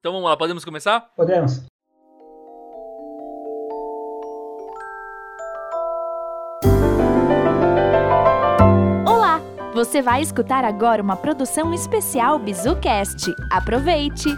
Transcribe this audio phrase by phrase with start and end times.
[0.00, 1.10] Então vamos lá, podemos começar?
[1.16, 1.66] Podemos.
[9.06, 9.40] Olá!
[9.74, 13.34] Você vai escutar agora uma produção especial BizuCast.
[13.50, 14.28] Aproveite!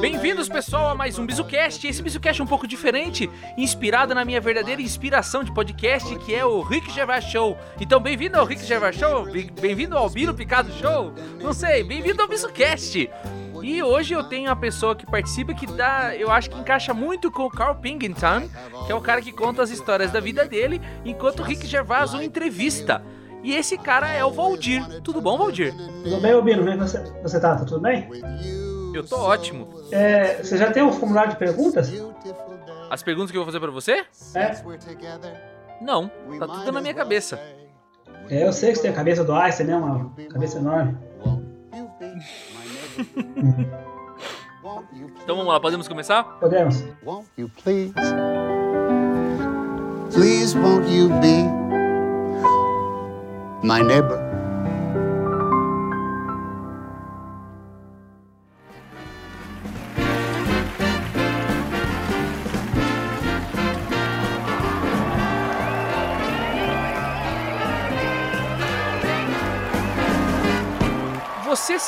[0.00, 1.86] Bem-vindos, pessoal, a mais um BizuCast.
[1.86, 6.44] Esse BizuCast é um pouco diferente, inspirado na minha verdadeira inspiração de podcast, que é
[6.44, 7.56] o Rick Gervais Show.
[7.80, 9.26] Então, bem-vindo ao Rick Gervais Show,
[9.60, 13.10] bem-vindo ao Biro Picado Show, não sei, bem-vindo ao BizuCast.
[13.62, 17.30] E hoje eu tenho uma pessoa que participa que dá, eu acho que encaixa muito
[17.30, 18.48] com o Carl Pingington,
[18.86, 22.14] que é o cara que conta as histórias da vida dele, enquanto o Rick Gervais
[22.14, 23.02] o entrevista.
[23.42, 24.84] E esse cara é o Valdir.
[25.02, 25.74] Tudo bom, Valdir?
[26.04, 26.58] Tudo bem, Albino?
[26.58, 27.56] Como é você, você tá?
[27.56, 28.08] Tá tudo bem?
[28.94, 29.68] Eu tô ótimo.
[29.92, 31.90] É, você já tem um formulário de perguntas?
[32.90, 34.04] As perguntas que eu vou fazer pra você?
[34.34, 34.50] É.
[35.80, 37.38] Não, tá tudo na minha cabeça.
[38.28, 39.76] É, eu sei que você tem a cabeça do Einstein, né?
[39.76, 40.96] Uma cabeça enorme.
[45.22, 46.22] Então vamos lá, podemos começar?
[46.38, 46.84] Podemos.
[50.12, 51.44] Please won't you be
[53.62, 54.29] my neighbor?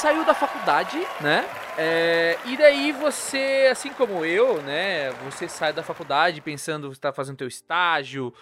[0.02, 1.48] Saiu da faculdade, né?
[1.78, 5.12] É, e daí você, assim como eu, né?
[5.26, 8.34] Você sai da faculdade pensando que está fazendo teu estágio,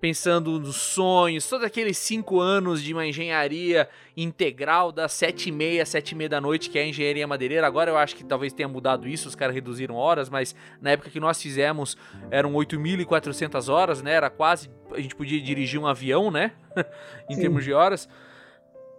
[0.00, 5.84] pensando nos sonhos, todos aqueles cinco anos de uma engenharia integral das sete e meia,
[5.84, 7.66] sete e meia da noite, que é a engenharia madeireira.
[7.66, 11.10] Agora eu acho que talvez tenha mudado isso, os caras reduziram horas, mas na época
[11.10, 11.94] que nós fizemos
[12.30, 14.12] eram 8.400 horas, né?
[14.12, 16.52] Era quase, a gente podia dirigir um avião, né?
[17.28, 17.42] em Sim.
[17.42, 18.08] termos de horas.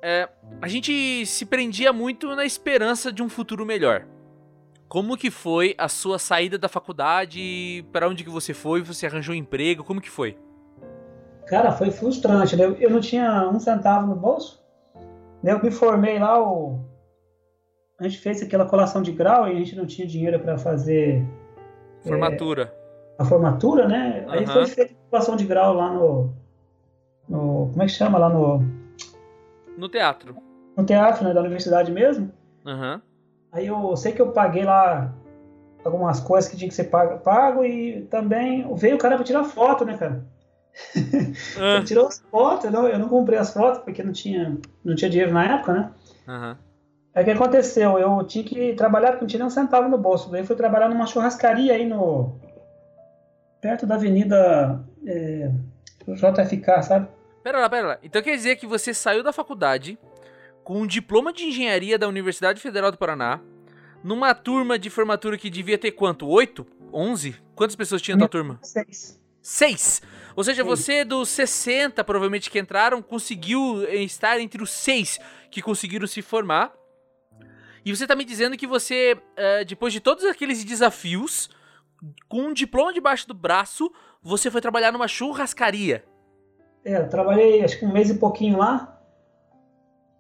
[0.06, 0.28] É,
[0.62, 4.06] a gente se prendia muito na esperança de um futuro melhor.
[4.90, 7.86] Como que foi a sua saída da faculdade?
[7.90, 8.82] Para onde que você foi?
[8.82, 9.82] Você arranjou um emprego?
[9.82, 10.38] Como que foi?
[11.48, 12.76] Cara, foi frustrante, né?
[12.80, 14.62] Eu não tinha um centavo no bolso.
[15.42, 15.54] né?
[15.54, 16.80] Eu me formei lá, o...
[17.98, 21.26] a gente fez aquela colação de grau e a gente não tinha dinheiro para fazer
[22.02, 22.74] Formatura.
[23.18, 24.26] a formatura, né?
[24.28, 24.54] Aí Aham.
[24.54, 26.34] foi feita a colação de grau lá no,
[27.30, 27.70] no.
[27.72, 28.18] Como é que chama?
[28.18, 28.83] Lá no,
[29.78, 30.36] No teatro.
[30.78, 32.32] no teatro né, da universidade mesmo.
[32.66, 33.02] Aham.
[33.52, 35.14] Aí eu sei que eu paguei lá
[35.86, 39.44] algumas coisas que tinha que ser pago, pago e também veio o cara para tirar
[39.44, 40.26] foto, né, cara?
[41.60, 44.58] Ah, Ele tirou as fotos, eu não, eu não comprei as fotos porque não tinha,
[44.84, 45.92] não tinha dinheiro na época, né?
[46.28, 46.58] Aham.
[47.14, 48.00] Aí o que aconteceu?
[48.00, 50.32] Eu tinha que trabalhar porque não tinha nem um centavo no bolso.
[50.32, 52.40] Daí eu fui trabalhar numa churrascaria aí no.
[53.62, 55.52] perto da avenida é,
[56.08, 57.08] JFK, sabe?
[57.44, 58.00] Pera lá, pera lá.
[58.02, 59.98] Então quer dizer que você saiu da faculdade
[60.64, 63.42] com um diploma de engenharia da Universidade Federal do Paraná,
[64.02, 66.26] numa turma de formatura que devia ter quanto?
[66.28, 66.66] Oito?
[66.92, 67.36] Onze?
[67.54, 68.60] Quantas pessoas tinha na turma?
[68.62, 69.20] Seis.
[69.42, 70.02] Seis.
[70.36, 70.68] Ou seja, Sim.
[70.68, 75.20] você dos 60, provavelmente, que entraram, conseguiu eh, estar entre os seis
[75.52, 76.74] que conseguiram se formar.
[77.86, 81.50] E você tá me dizendo que você, eh, depois de todos aqueles desafios,
[82.30, 86.06] com um diploma debaixo do braço, você foi trabalhar numa churrascaria.
[86.86, 89.00] É, eu trabalhei acho que um mês e pouquinho lá.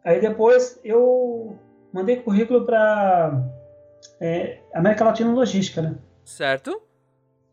[0.04, 1.58] Aí depois eu
[1.94, 3.42] mandei currículo para
[4.20, 5.96] é, América Latina Logística, né?
[6.26, 6.82] Certo?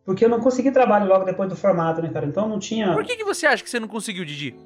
[0.05, 2.27] Porque eu não consegui trabalho logo depois do formato, né, cara?
[2.27, 2.93] Então não tinha.
[2.93, 4.57] Por que, que você acha que você não conseguiu, Didi?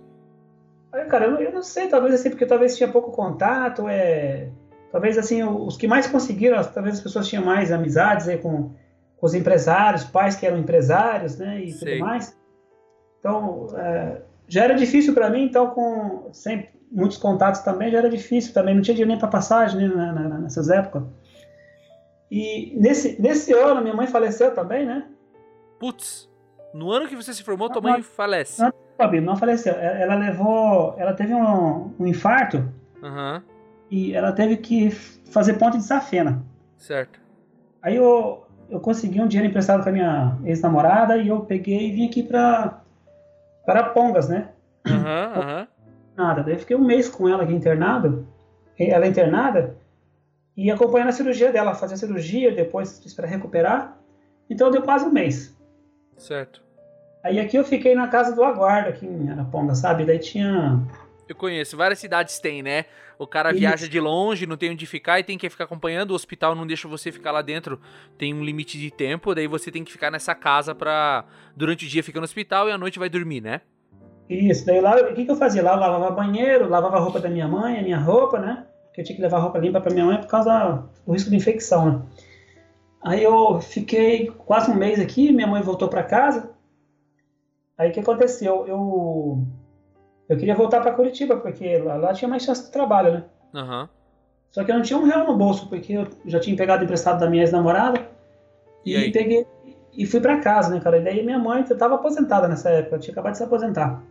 [0.93, 4.49] Aí, cara, eu, não- eu não sei, talvez assim, porque talvez tinha pouco contato, é.
[4.93, 8.71] Talvez assim, os que mais conseguiram, talvez as pessoas tinham mais amizades aí com,
[9.17, 11.61] com os empresários, pais que eram empresários, né?
[11.65, 11.95] E Sei.
[11.95, 12.39] tudo mais.
[13.19, 18.11] Então, é, já era difícil para mim, então, com sem muitos contatos também, já era
[18.11, 21.03] difícil também, não tinha dinheiro nem para passagem né, na- na- nessas épocas.
[22.31, 25.07] E nesse, nesse ano, minha mãe faleceu também, né?
[25.79, 26.29] Putz,
[26.73, 28.61] no ano que você se formou, tua mãe falece.
[28.63, 28.73] Não.
[28.97, 29.75] Fabi, não faleceu.
[29.75, 30.95] Ela levou.
[30.97, 32.65] Ela teve um, um infarto
[33.03, 33.43] Aham,
[33.91, 36.41] e ela teve que fazer ponte de safena.
[36.79, 37.21] certo.
[37.83, 41.93] Aí eu, eu consegui um dinheiro emprestado com a minha ex-namorada e eu peguei e
[41.93, 42.83] vim aqui pra,
[43.65, 44.51] para Pongas, né?
[44.87, 45.69] Aham, aham.
[46.17, 46.43] Nada.
[46.43, 48.27] Daí eu fiquei um mês com ela aqui internado,
[48.79, 49.77] ela internada,
[50.57, 53.99] e acompanhando a cirurgia dela, fazer a cirurgia, depois para recuperar.
[54.49, 55.57] Então deu quase um mês.
[56.17, 56.63] Certo.
[57.23, 60.05] Aí aqui eu fiquei na casa do aguardo, aqui em Araponga, sabe?
[60.05, 60.79] Daí tinha.
[61.29, 62.85] Eu conheço, várias cidades têm, né?
[63.19, 63.61] O cara Isso.
[63.61, 66.11] viaja de longe, não tem onde ficar e tem que ficar acompanhando.
[66.11, 67.81] O hospital não deixa você ficar lá dentro,
[68.19, 71.25] tem um limite de tempo, daí você tem que ficar nessa casa pra.
[71.57, 73.61] Durante o dia fica no hospital e à noite vai dormir, né?
[74.29, 75.63] Isso, daí lá, o que, que eu fazia?
[75.63, 78.67] Lá eu lavava banheiro, lavava a roupa da minha mãe, a minha roupa, né?
[78.87, 81.37] Porque eu tinha que levar roupa limpa para minha mãe por causa do risco de
[81.37, 82.03] infecção, né?
[83.03, 86.51] Aí eu fiquei quase um mês aqui, minha mãe voltou para casa.
[87.77, 88.67] Aí o que aconteceu?
[88.67, 89.47] Eu,
[90.29, 93.25] eu queria voltar para Curitiba, porque lá, lá, tinha mais chance de trabalho, né?
[93.55, 93.89] Uhum.
[94.51, 97.21] Só que eu não tinha um real no bolso, porque eu já tinha pegado emprestado
[97.21, 98.01] da minha ex-namorada.
[98.85, 99.47] E, e peguei
[99.97, 100.99] e fui para casa, né, cara?
[100.99, 104.03] E daí minha mãe estava aposentada nessa época, eu tinha acabado de se aposentar.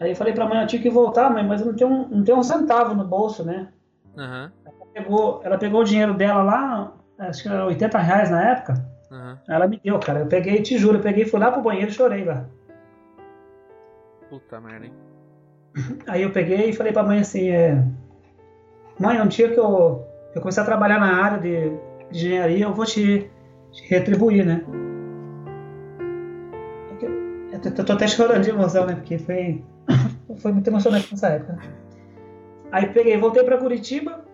[0.00, 2.08] Aí eu falei pra mãe, eu tinha que voltar, mãe, mas eu não tenho um,
[2.08, 3.68] não tenho um centavo no bolso, né?
[4.16, 4.50] Uhum.
[4.64, 8.74] Ela, pegou, ela pegou o dinheiro dela lá, acho que era 80 reais na época.
[9.10, 9.36] Uhum.
[9.48, 10.20] Ela me deu, cara.
[10.20, 12.44] Eu peguei, te juro, eu peguei, fui lá pro banheiro e chorei lá.
[14.30, 14.92] Puta merda, hein?
[16.06, 17.82] Aí eu peguei e falei pra mãe assim, é...
[18.98, 21.70] Mãe, um dia que eu, eu comecei a trabalhar na área de,
[22.10, 23.28] de engenharia, eu vou te,
[23.72, 24.64] te retribuir, né?
[27.64, 28.94] Eu tô até chorando de emoção, né?
[28.94, 29.64] Porque foi,
[30.38, 31.58] foi muito emocionante nessa época.
[32.70, 34.24] Aí peguei, voltei para Curitiba,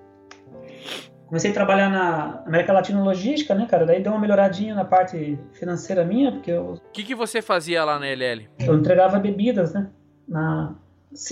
[1.30, 3.86] comecei a trabalhar na América Latina Logística, né, cara?
[3.86, 6.72] Daí deu uma melhoradinha na parte financeira minha, porque eu...
[6.72, 8.48] O que, que você fazia lá na LL?
[8.58, 9.88] Eu entregava bebidas, né?
[10.28, 10.74] Na,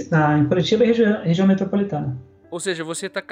[0.09, 2.17] na, em Curitiba e região, região metropolitana.
[2.49, 3.23] Ou seja, você tá...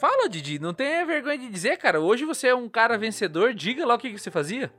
[0.00, 2.00] Fala, Didi, não tem vergonha de dizer, cara.
[2.00, 4.70] Hoje você é um cara vencedor, diga lá o que, que você fazia.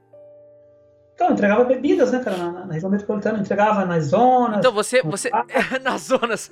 [1.13, 4.57] Então, eu entregava bebidas, né, cara, na, na região metropolitana, entregava nas zonas.
[4.57, 5.01] Então, você.
[5.03, 5.29] você
[5.83, 6.49] nas zonas.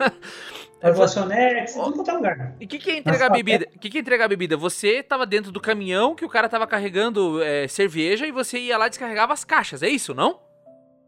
[0.81, 2.55] Ervacionex, tudo quanto é lugar.
[2.59, 3.67] E o que, que é entregar bebida?
[3.75, 4.55] O que, que é entregar bebida?
[4.55, 8.77] Você tava dentro do caminhão que o cara tava carregando é, cerveja e você ia
[8.77, 10.39] lá e descarregava as caixas, é isso, não?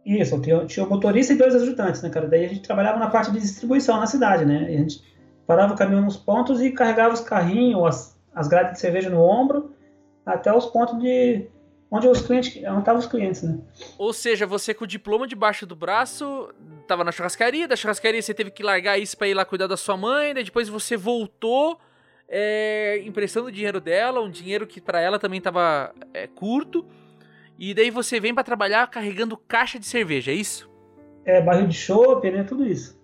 [0.05, 2.27] Isso, tinha, tinha o motorista e dois ajudantes, né, cara?
[2.27, 4.71] Daí a gente trabalhava na parte de distribuição na cidade, né?
[4.71, 5.01] E a gente
[5.45, 9.21] parava o caminhão nos pontos e carregava os carrinhos, as, as grades de cerveja no
[9.21, 9.73] ombro,
[10.25, 11.47] até os pontos de
[11.91, 13.59] onde os clientes, onde estavam os clientes, né?
[13.97, 16.49] Ou seja, você com o diploma debaixo do braço,
[16.87, 19.75] tava na churrascaria, da churrascaria você teve que largar isso para ir lá cuidar da
[19.75, 21.77] sua mãe, daí depois você voltou
[22.29, 26.85] é, emprestando o dinheiro dela, um dinheiro que para ela também tava é, curto,
[27.59, 30.71] e daí você vem para trabalhar carregando caixa de cerveja, é isso?
[31.25, 32.99] É, barril de chopp, né, tudo isso.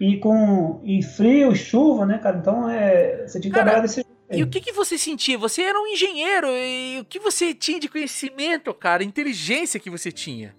[0.00, 2.38] E com e frio, chuva, né, cara?
[2.38, 4.04] Então é, você tinha que trabalhar desse
[4.36, 5.38] e o que, que você sentia?
[5.38, 9.04] Você era um engenheiro, e o que você tinha de conhecimento, cara?
[9.04, 10.54] Inteligência que você tinha?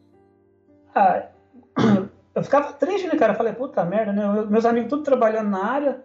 [0.93, 1.27] Ah,
[2.33, 3.33] eu ficava triste, né, cara?
[3.33, 4.45] Eu falei, puta merda, né?
[4.49, 6.03] Meus amigos tudo trabalhando na área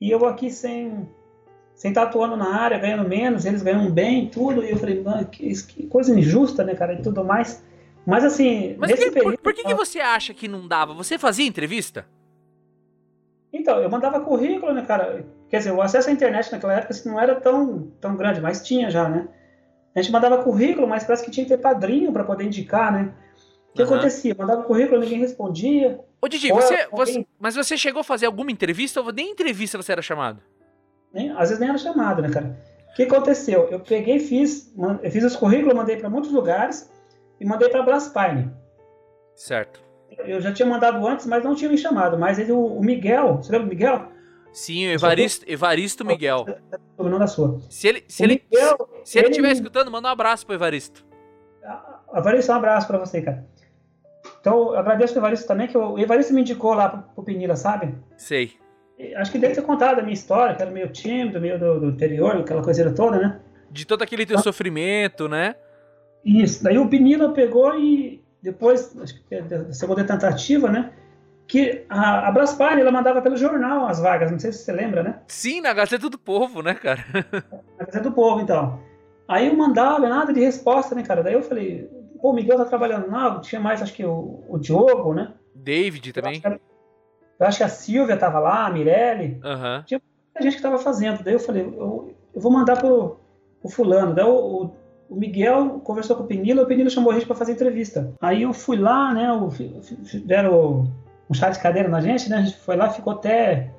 [0.00, 1.08] e eu aqui sem,
[1.74, 4.62] sem estar atuando na área, ganhando menos, eles ganham bem, tudo.
[4.62, 6.94] E eu falei, mano, que, que coisa injusta, né, cara?
[6.94, 7.64] E tudo mais.
[8.06, 8.76] Mas assim.
[8.78, 10.94] Mas que, período, por, por que, que você acha que não dava?
[10.94, 12.06] Você fazia entrevista?
[13.52, 15.24] Então, eu mandava currículo, né, cara?
[15.48, 18.64] Quer dizer, o acesso à internet naquela época assim, não era tão, tão grande, mas
[18.64, 19.28] tinha já, né?
[19.94, 23.14] A gente mandava currículo, mas parece que tinha que ter padrinho para poder indicar, né?
[23.70, 23.88] O que uhum.
[23.88, 24.34] acontecia?
[24.36, 26.00] Mandava currículo, ninguém respondia.
[26.20, 29.92] Ô, Didi, você, você, mas você chegou a fazer alguma entrevista ou nem entrevista você
[29.92, 30.42] era chamado?
[31.12, 32.58] Nem, às vezes nem era chamado, né, cara?
[32.90, 33.68] O que aconteceu?
[33.70, 34.72] Eu peguei, fiz,
[35.02, 36.90] eu fiz os currículos, mandei para muitos lugares
[37.40, 38.50] e mandei para Braspine.
[39.34, 39.82] Certo.
[40.18, 42.18] Eu já tinha mandado antes, mas não tinha me chamado.
[42.18, 44.15] Mas ele, o, o Miguel, você lembra do Miguel?
[44.56, 46.46] Sim, o Evaristo, Evaristo Miguel.
[46.96, 47.60] O nome da sua.
[47.68, 51.04] Se ele, se ele, Miguel, se ele estiver escutando, manda um abraço pro Evaristo.
[51.62, 53.46] Ah, Evaristo, um abraço pra você, cara.
[54.40, 57.54] Então, eu agradeço o Evaristo também, que o Evaristo me indicou lá pro, pro Pinila,
[57.54, 57.94] sabe?
[58.16, 58.54] Sei.
[59.16, 61.90] Acho que deve ter contado a minha história, que era meio tímido, meio do, do
[61.90, 63.38] interior, aquela coisinha toda, né?
[63.70, 65.54] De todo aquele teu então, sofrimento, né?
[66.24, 66.64] Isso.
[66.64, 70.94] Daí o Pinila pegou e depois, acho que da segunda tentativa, né?
[71.46, 75.02] Que a, a Braspar, ela mandava pelo jornal as vagas, não sei se você lembra,
[75.02, 75.20] né?
[75.28, 77.04] Sim, na Gazeta do Povo, né, cara?
[77.78, 78.80] na Gazeta do Povo, então.
[79.28, 81.22] Aí eu mandava, nada de resposta, né, cara?
[81.22, 81.88] Daí eu falei,
[82.20, 85.32] pô, o Miguel tá trabalhando lá, tinha mais, acho que o, o Diogo, né?
[85.54, 86.40] David também.
[86.44, 86.60] Eu acho,
[87.38, 89.40] eu acho que a Silvia tava lá, a Mirelle.
[89.44, 89.82] Uhum.
[89.84, 91.22] Tinha muita gente que tava fazendo.
[91.22, 93.18] Daí eu falei, eu, eu vou mandar pro,
[93.60, 94.14] pro fulano.
[94.14, 94.70] Daí o,
[95.08, 98.14] o, Miguel conversou com o Penila, o Penila chamou a gente para fazer entrevista.
[98.20, 99.48] Aí eu fui lá, né, o,
[100.24, 100.86] deram
[101.28, 102.38] um chá de cadeira na gente, né?
[102.38, 103.70] A gente foi lá, ficou até,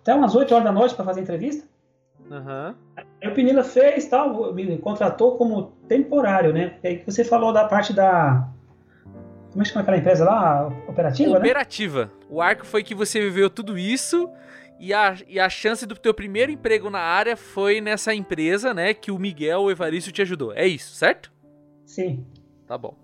[0.00, 1.66] até umas 8 horas da noite para fazer entrevista.
[2.30, 2.74] Uhum.
[2.96, 6.76] Aí o Pinila fez tal, me contratou como temporário, né?
[6.82, 8.48] E aí você falou da parte da.
[9.50, 10.68] Como é que chama aquela empresa lá?
[10.86, 11.38] Operativa?
[11.38, 12.04] Operativa.
[12.04, 12.10] Né?
[12.28, 14.30] O arco foi que você viveu tudo isso
[14.78, 18.92] e a, e a chance do teu primeiro emprego na área foi nessa empresa, né?
[18.92, 20.52] Que o Miguel, o Evaristo te ajudou.
[20.52, 21.32] É isso, certo?
[21.86, 22.26] Sim.
[22.66, 22.94] Tá bom.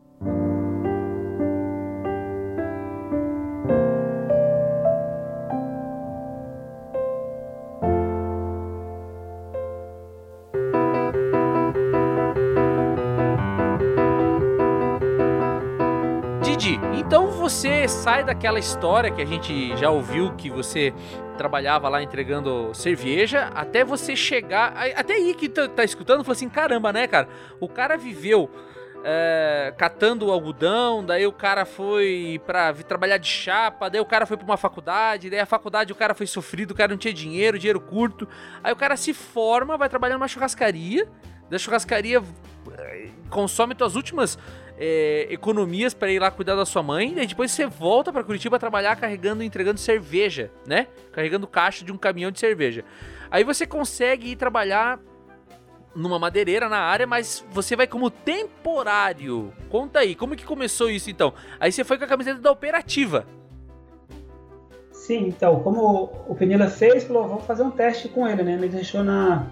[18.05, 20.93] Sai daquela história que a gente já ouviu que você
[21.39, 24.75] trabalhava lá entregando cerveja, até você chegar.
[24.95, 27.27] Até aí que tá, tá escutando, falou assim: caramba, né, cara?
[27.59, 28.51] O cara viveu
[29.03, 34.37] é, catando algodão, daí o cara foi pra trabalhar de chapa, daí o cara foi
[34.37, 37.59] pra uma faculdade, daí a faculdade o cara foi sofrido, o cara não tinha dinheiro,
[37.59, 38.29] dinheiro curto.
[38.63, 41.09] Aí o cara se forma, vai trabalhar numa churrascaria,
[41.49, 42.23] da churrascaria
[42.77, 44.39] eh, consome tuas últimas
[44.79, 48.59] é, economias para ir lá cuidar da sua mãe, e depois você volta para Curitiba
[48.59, 50.89] trabalhar carregando e entregando cerveja, né?
[51.13, 52.85] Carregando caixa de um caminhão de cerveja.
[53.31, 54.99] Aí você consegue ir trabalhar
[55.95, 59.53] numa madeireira na área, mas você vai como temporário.
[59.71, 61.33] Conta aí, como que começou isso então?
[61.61, 63.25] Aí você foi com a camiseta da operativa.
[64.91, 68.57] Sim, então, como o Penila fez, falou, vamos fazer um teste com ele, né?
[68.57, 69.47] Me deixou na,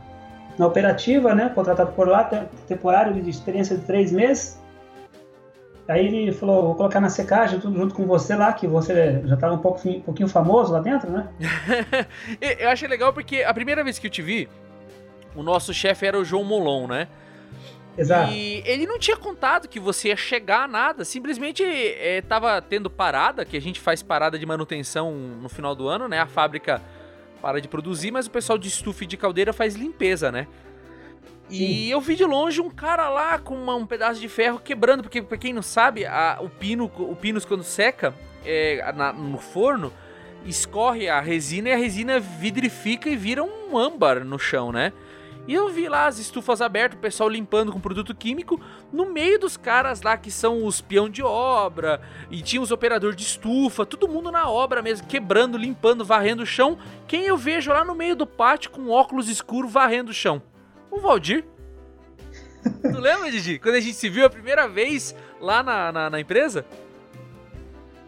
[0.58, 1.50] na operativa, né?
[1.54, 2.24] Contratado por lá,
[2.66, 4.61] temporário de experiência de três meses.
[5.88, 9.34] Aí ele falou, vou colocar na secagem tudo junto com você lá, que você já
[9.34, 11.28] estava um, pouco, um pouquinho famoso lá dentro, né?
[12.40, 14.48] eu achei legal porque a primeira vez que eu te vi,
[15.34, 17.08] o nosso chefe era o João Molon, né?
[17.98, 18.32] Exato.
[18.32, 22.88] E ele não tinha contado que você ia chegar a nada, simplesmente é, tava tendo
[22.88, 26.20] parada, que a gente faz parada de manutenção no final do ano, né?
[26.20, 26.80] A fábrica
[27.40, 30.46] para de produzir, mas o pessoal de estufa e de caldeira faz limpeza, né?
[31.52, 31.64] Sim.
[31.64, 35.02] E eu vi de longe um cara lá com uma, um pedaço de ferro quebrando,
[35.02, 39.38] porque pra quem não sabe, a, o pino, o pinus quando seca é, na, no
[39.38, 39.92] forno,
[40.46, 44.92] escorre a resina e a resina vidrifica e vira um âmbar no chão, né?
[45.46, 48.60] E eu vi lá as estufas abertas, o pessoal limpando com produto químico,
[48.92, 53.16] no meio dos caras lá que são os peão de obra, e tinha os operadores
[53.16, 56.78] de estufa, todo mundo na obra mesmo, quebrando, limpando, varrendo o chão.
[57.08, 60.40] Quem eu vejo lá no meio do pátio com óculos escuros varrendo o chão?
[60.92, 61.44] O Valdir.
[62.62, 63.58] tu lembra, Didi?
[63.58, 66.66] Quando a gente se viu a primeira vez lá na, na, na empresa?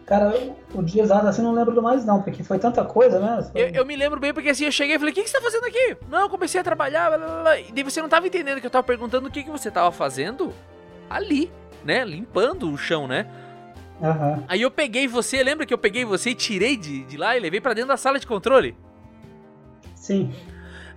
[0.05, 0.31] Cara,
[0.71, 3.41] o dia exato assim não lembro mais não, porque foi tanta coisa, né?
[3.51, 3.59] Foi...
[3.59, 5.35] Eu, eu, me lembro bem porque assim, eu cheguei e falei, o que, que você
[5.35, 5.97] tá fazendo aqui?
[6.07, 7.59] Não, eu comecei a trabalhar, blá, blá, blá.
[7.59, 9.91] e daí você não tava entendendo que eu tava perguntando o que, que você tava
[9.91, 10.53] fazendo
[11.09, 11.51] ali,
[11.83, 12.05] né?
[12.05, 13.25] Limpando o chão, né?
[13.99, 14.43] Uhum.
[14.47, 17.39] Aí eu peguei você, lembra que eu peguei você e tirei de, de lá e
[17.39, 18.77] levei para dentro da sala de controle?
[19.95, 20.31] Sim.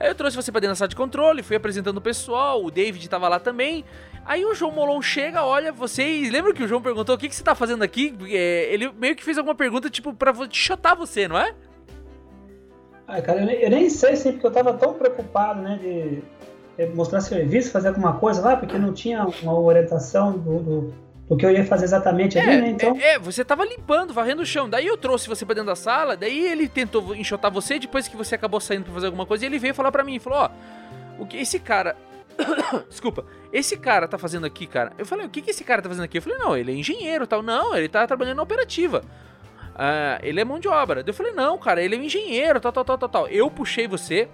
[0.00, 2.70] Aí eu trouxe você pra dentro da sala de controle, fui apresentando o pessoal, o
[2.70, 3.84] David tava lá também.
[4.24, 6.30] Aí o João Molon chega, olha vocês.
[6.30, 8.14] Lembra que o João perguntou o que, que você tá fazendo aqui?
[8.30, 11.54] É, ele meio que fez alguma pergunta, tipo, pra chotar você, não é?
[13.06, 16.22] Ah, cara, eu nem, sei, assim, porque eu tava tão preocupado, né, de
[16.94, 20.94] mostrar serviço, fazer alguma coisa lá, porque não tinha uma orientação do, do,
[21.28, 22.68] do que eu ia fazer exatamente ali, é, né?
[22.70, 22.96] Então...
[22.96, 24.68] É, é, você tava limpando, varrendo o chão.
[24.68, 28.16] Daí eu trouxe você pra dentro da sala, daí ele tentou enxotar você, depois que
[28.16, 30.50] você acabou saindo pra fazer alguma coisa, ele veio falar pra mim, falou, ó,
[31.18, 31.96] o que esse cara
[32.88, 33.24] Desculpa.
[33.52, 34.92] Esse cara tá fazendo aqui, cara.
[34.96, 36.18] Eu falei, o que, que esse cara tá fazendo aqui?
[36.18, 37.42] Eu falei, não, ele é engenheiro tal.
[37.42, 39.02] Não, ele tá trabalhando na operativa.
[39.74, 41.02] Uh, ele é mão de obra.
[41.06, 43.28] Eu falei, não, cara, ele é um engenheiro, tal, tal, tal, tal, tal.
[43.28, 44.28] Eu puxei você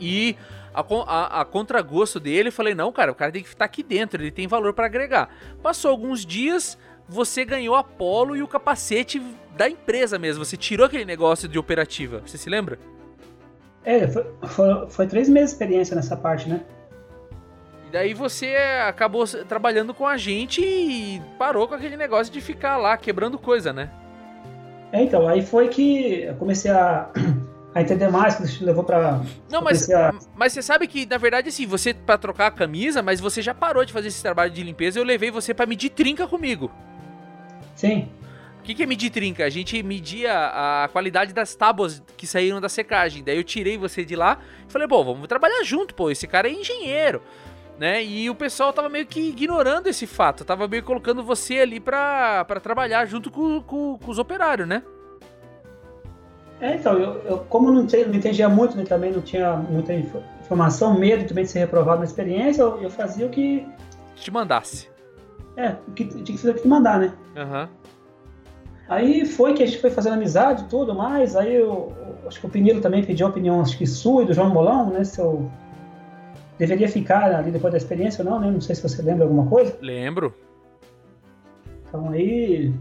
[0.00, 0.36] e
[0.74, 4.22] a, a, a contragosto dele, falei, não, cara, o cara tem que estar aqui dentro,
[4.22, 5.28] ele tem valor para agregar.
[5.62, 6.78] Passou alguns dias,
[7.08, 9.20] você ganhou a polo e o capacete
[9.56, 10.44] da empresa mesmo.
[10.44, 12.22] Você tirou aquele negócio de operativa.
[12.24, 12.78] Você se lembra?
[13.84, 16.60] É, foi, foi, foi três meses de experiência nessa parte, né?
[17.88, 18.54] E daí você
[18.86, 23.72] acabou trabalhando com a gente e parou com aquele negócio de ficar lá quebrando coisa,
[23.72, 23.90] né?
[24.92, 27.10] É, então, aí foi que eu comecei a,
[27.78, 29.20] a entender mais, que isso levou pra.
[29.50, 30.14] Não, mas, a...
[30.34, 33.54] mas você sabe que, na verdade, assim, você para trocar a camisa, mas você já
[33.54, 36.70] parou de fazer esse trabalho de limpeza eu levei você para medir trinca comigo.
[37.74, 38.08] Sim.
[38.60, 39.44] O que, que é medir trinca?
[39.44, 43.24] A gente media a qualidade das tábuas que saíram da secagem.
[43.24, 46.10] Daí eu tirei você de lá e falei, pô, vamos trabalhar junto, pô.
[46.10, 47.22] Esse cara é engenheiro
[47.78, 48.04] né?
[48.04, 52.44] E o pessoal tava meio que ignorando esse fato, tava meio colocando você ali pra,
[52.44, 54.82] pra trabalhar junto com, com, com os operários, né?
[56.60, 60.98] É, então, eu, eu como não, não entendia muito, né, também não tinha muita informação,
[60.98, 63.66] medo também de ser reprovado na experiência, eu, eu fazia o que...
[64.16, 64.88] Te mandasse.
[65.56, 67.12] É, o que tinha que fazer o que mandar, né?
[67.36, 67.62] Aham.
[67.62, 67.68] Uhum.
[68.88, 71.92] Aí foi que a gente foi fazendo amizade e tudo mais, aí eu,
[72.26, 74.88] acho que o Pinheiro também pediu a opinião, acho que sua e do João Molão,
[74.88, 75.50] né, se eu
[76.58, 78.50] deveria ficar ali depois da experiência ou não, né?
[78.50, 79.78] Não sei se você lembra alguma coisa.
[79.80, 80.34] Lembro.
[81.86, 82.74] Então aí,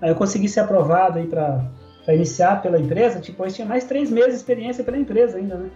[0.00, 1.64] aí eu consegui ser aprovado aí para
[2.08, 3.20] iniciar pela empresa.
[3.20, 5.70] Tipo, eu tinha mais três meses de experiência pela empresa ainda, né?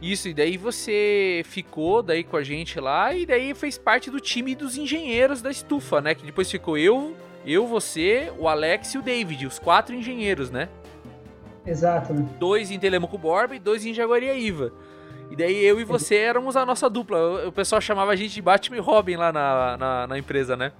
[0.00, 4.20] Isso, e daí você ficou daí com a gente lá e daí fez parte do
[4.20, 6.14] time dos engenheiros da estufa, né?
[6.14, 7.16] Que depois ficou eu,
[7.46, 10.68] eu, você, o Alex e o David, os quatro engenheiros, né?
[11.66, 12.12] Exato.
[12.12, 12.26] Né?
[12.38, 14.72] Dois em Telemaco Borba e dois em Jaguariaíva.
[15.30, 17.48] E daí eu e você éramos a nossa dupla.
[17.48, 20.72] O pessoal chamava a gente de Batman e Robin lá na, na, na empresa, né?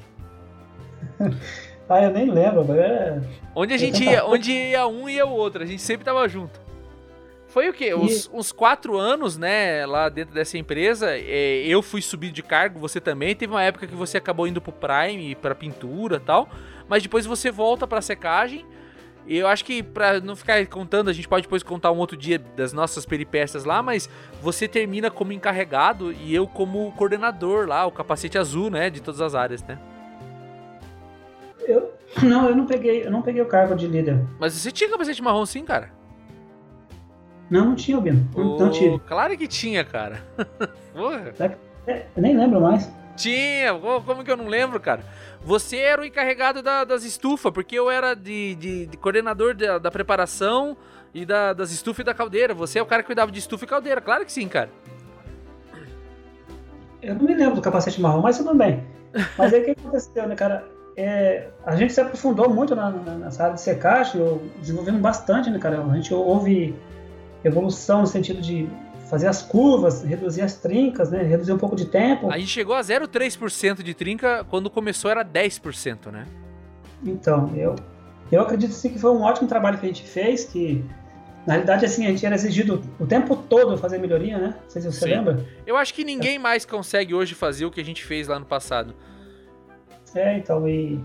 [1.89, 3.21] Ah, eu nem lembro, mas é...
[3.55, 6.59] Onde a gente ia, onde ia um ia o outro, a gente sempre tava junto.
[7.49, 7.91] Foi o quê?
[7.91, 11.11] E- Uns, uns quatro anos, né, lá dentro dessa empresa.
[11.11, 13.35] é, eu fui subir de cargo, você também.
[13.37, 16.49] Teve uma época que você acabou indo pro Prime, pra pintura e tal.
[16.89, 18.65] Mas depois você volta pra secagem.
[19.27, 22.17] E eu acho que pra não ficar contando, a gente pode depois contar um outro
[22.17, 24.09] dia das nossas peripécias lá, mas
[24.43, 29.23] você termina como encarregado e eu como coordenador lá, o capacete azul, né, de todas
[29.23, 29.79] as áreas, né?
[31.67, 31.93] Eu,
[32.23, 34.23] não, eu não peguei, eu não peguei o cargo de líder.
[34.39, 35.91] Mas você tinha capacete marrom sim, cara?
[37.51, 38.29] Não, não tinha, Bino.
[38.35, 38.99] Não, não Ô, tive.
[39.01, 40.23] Claro que tinha, cara.
[40.95, 41.33] Porra.
[41.87, 42.91] É, eu nem lembro mais.
[43.17, 43.73] Tinha,
[44.05, 45.03] como que eu não lembro, cara?
[45.43, 49.79] Você era o encarregado da- das estufas, porque eu era de, de- de coordenador da,
[49.79, 50.77] da preparação
[51.13, 52.55] e da- das estufas e da caldeira.
[52.55, 54.71] Você é o cara que cuidava de estufa e caldeira, claro que sim, cara.
[57.03, 58.83] Eu não me lembro do capacete marrom, mas tudo bem.
[59.37, 60.65] Mas aí o que aconteceu, né, cara?
[60.97, 65.51] É, a gente se aprofundou muito na, na- nessa área de secagem, eu- desenvolvemos bastante,
[65.51, 65.83] né, cara?
[65.83, 66.75] A gente houve
[67.43, 68.69] evolução no sentido de
[69.11, 71.23] fazer as curvas, reduzir as trincas, né?
[71.23, 72.31] Reduzir um pouco de tempo.
[72.31, 76.27] A gente chegou a 0,3% de trinca, quando começou era 10%, né?
[77.05, 77.75] Então, eu,
[78.33, 80.83] eu acredito sim que foi um ótimo trabalho que a gente fez, que
[81.47, 84.55] na realidade assim, a gente era exigido o tempo todo fazer melhoria, né?
[84.63, 85.11] Não sei se você Sim.
[85.11, 85.45] lembra.
[85.67, 88.47] Eu acho que ninguém mais consegue hoje fazer o que a gente fez lá no
[88.47, 88.95] passado.
[90.15, 91.01] É, então, e,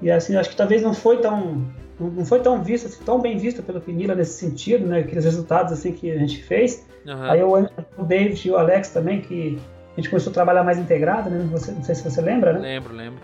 [0.00, 1.64] e assim, acho que talvez não foi tão
[2.00, 5.00] não foi tão visto, assim, tão bem visto pelo Pinila nesse sentido, né?
[5.00, 6.86] Aqueles resultados assim que a gente fez.
[7.06, 7.30] Aham.
[7.30, 7.68] Aí o,
[7.98, 9.58] o David e o Alex também, que
[9.92, 11.46] a gente começou a trabalhar mais integrado, né?
[11.52, 12.60] Você, não sei se você lembra, né?
[12.60, 13.20] Lembro, lembro.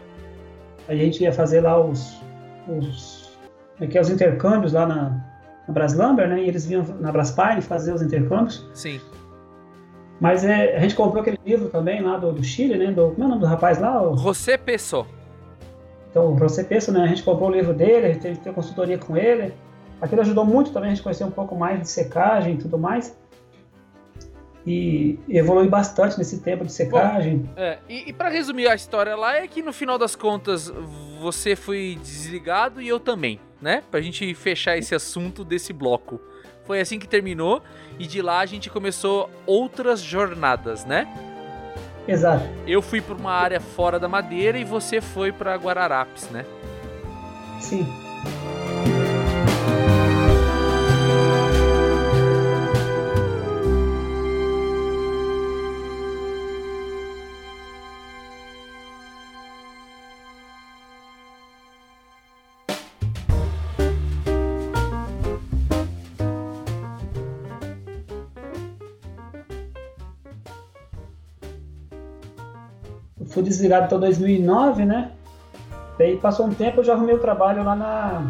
[0.86, 2.20] A gente ia fazer lá os,
[2.68, 3.36] os,
[3.76, 5.10] como é que é, os intercâmbios lá na,
[5.66, 6.42] na Braslamber, né?
[6.42, 8.66] E eles vinham na Braspine fazer os intercâmbios.
[8.74, 9.00] Sim.
[10.20, 12.90] Mas é, a gente comprou aquele livro também lá do, do Chile, né?
[12.90, 14.02] Do, como é o nome do rapaz lá?
[14.02, 15.06] O, José Pessoa.
[16.10, 17.02] então, o José Pesso, né?
[17.02, 19.54] A gente comprou o livro dele, a gente teve consultoria com ele.
[20.00, 23.16] Aquilo ajudou muito também a gente conhecer um pouco mais de secagem e tudo mais.
[24.66, 27.48] E evolui bastante nesse tempo de secagem.
[27.56, 30.70] É, e, e para resumir a história lá é que no final das contas
[31.20, 33.82] você foi desligado e eu também, né?
[33.90, 36.20] Pra gente fechar esse assunto desse bloco.
[36.68, 37.62] Foi assim que terminou
[37.98, 41.08] e de lá a gente começou outras jornadas, né?
[42.06, 42.44] Exato.
[42.66, 46.44] Eu fui pra uma área fora da madeira e você foi pra Guararapes, né?
[47.58, 47.86] Sim.
[73.58, 75.12] Desligado até 2009, né?
[75.98, 78.22] Daí passou um tempo, eu já arrumei o trabalho lá na,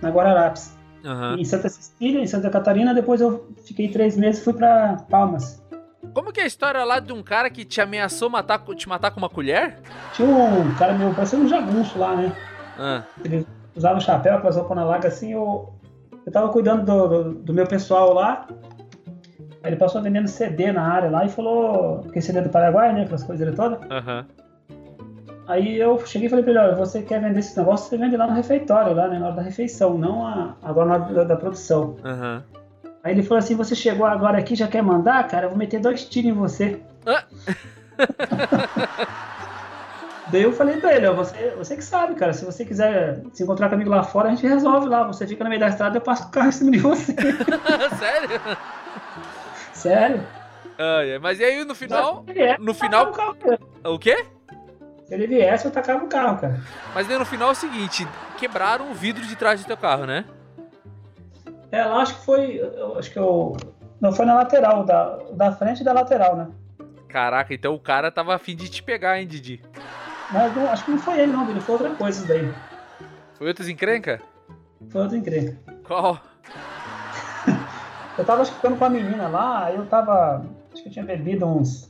[0.00, 0.76] na Guararapes.
[1.04, 1.36] Aham.
[1.38, 5.62] Em Santa Cecília, em Santa Catarina, depois eu fiquei três meses e fui para Palmas.
[6.12, 9.10] Como que é a história lá de um cara que te ameaçou matar, te matar
[9.10, 9.78] com uma colher?
[10.12, 12.32] Tinha um cara meu, parecia um jagunço lá, né?
[12.78, 15.72] Ah, Ele usava chapéu, aquelas roupas na larga assim, eu,
[16.24, 18.46] eu tava cuidando do, do, do meu pessoal lá.
[19.66, 23.02] Ele passou vendendo CD na área lá e falou, que CD do Paraguai, né?
[23.02, 23.78] Aquelas coisas todas.
[23.90, 24.24] aham.
[25.48, 28.16] Aí eu cheguei e falei pra ele, olha, você quer vender esse negócio, você vende
[28.16, 31.22] lá no refeitório, lá né, na hora da refeição, não a- agora na hora da,
[31.24, 31.96] da produção.
[32.04, 32.42] Aham.
[33.04, 35.46] Aí ele falou assim, você chegou agora aqui, já quer mandar, cara?
[35.46, 36.80] Eu vou meter dois tiros em você.
[37.06, 37.22] Ah.
[40.28, 43.44] Daí eu falei pra ele, ó, você, você que sabe, cara, se você quiser se
[43.44, 45.04] encontrar comigo lá fora, a gente resolve lá.
[45.04, 47.14] Você fica no meio da estrada, eu passo o carro em cima de você.
[47.96, 48.28] Sério?
[49.76, 50.22] Sério?
[50.78, 52.22] Ai, mas e aí no final?
[52.22, 53.12] Viesse, no final-
[53.84, 53.94] o.
[53.94, 54.24] O quê?
[55.04, 56.60] Se ele viesse, eu tacava o carro, cara.
[56.94, 58.06] Mas daí no final é o seguinte,
[58.38, 60.24] quebraram o vidro de trás do teu carro, né?
[61.70, 62.60] É, lá acho que foi,
[62.98, 63.56] acho que eu...
[64.00, 66.48] Não, foi na lateral, da, da frente e da lateral, né?
[67.08, 69.62] Caraca, então o cara tava afim de te pegar, hein, Didi?
[70.32, 72.52] Mas não, acho que não foi ele, não, ele foi outra coisa isso daí.
[73.34, 74.20] Foi outras encrenca?
[74.90, 75.56] Foi outra encrenca.
[75.84, 76.20] Qual?
[78.16, 80.44] Eu tava ficando com a menina lá, eu tava.
[80.72, 81.88] Acho que eu tinha bebido uns.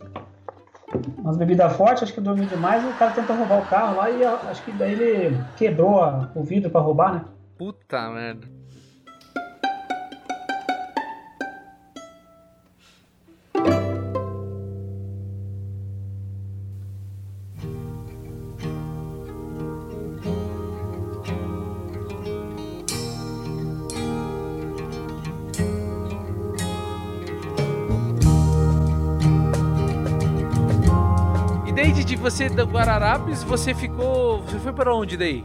[1.19, 3.97] Umas bebidas fortes, acho que eu dormi demais e o cara tentou roubar o carro
[3.97, 7.25] lá e acho que daí ele quebrou a- o vidro pra roubar, né?
[7.59, 8.47] Puta merda.
[32.31, 34.43] Você da Guararapes, você ficou.
[34.43, 35.45] Você foi para onde daí?